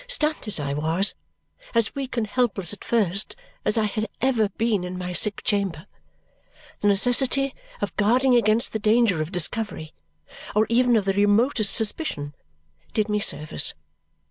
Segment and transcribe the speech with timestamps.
[0.07, 1.13] Stunned as I was,
[1.75, 5.85] as weak and helpless at first as I had ever been in my sick chamber,
[6.79, 9.93] the necessity of guarding against the danger of discovery,
[10.55, 12.33] or even of the remotest suspicion,
[12.95, 13.75] did me service.